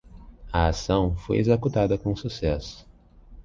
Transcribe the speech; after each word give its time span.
A 0.51 0.65
ação 0.65 1.15
foi 1.15 1.37
executada 1.37 1.95
com 1.95 2.15
sucesso 2.15 2.89